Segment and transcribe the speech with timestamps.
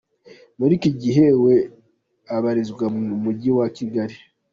[0.59, 1.55] Muri iki gihe we
[2.35, 4.15] abarizwa mu Mujyi wa Kigali.